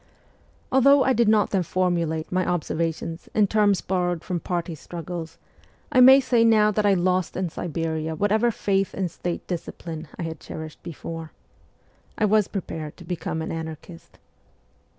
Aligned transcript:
Although 0.71 1.03
I 1.03 1.13
did 1.13 1.27
not 1.29 1.51
then 1.51 1.61
formulate 1.61 2.31
my 2.31 2.43
observations 2.43 3.29
in 3.35 3.45
terms 3.45 3.81
borrowed 3.81 4.23
from 4.23 4.39
party 4.39 4.73
struggles, 4.73 5.37
I 5.91 5.99
may 5.99 6.19
say 6.19 6.43
now 6.43 6.71
that 6.71 6.87
I 6.87 6.95
lost 6.95 7.37
in 7.37 7.51
Siberia 7.51 8.15
whatever 8.15 8.49
faith 8.49 8.95
in 8.95 9.09
State 9.09 9.45
discipline 9.45 10.07
I 10.17 10.23
had 10.23 10.39
cherished 10.39 10.81
before. 10.81 11.33
I 12.17 12.25
was 12.25 12.47
prepared 12.47 12.97
to 12.97 13.03
become 13.03 13.43
an 13.43 13.51
anarchist. 13.51 14.17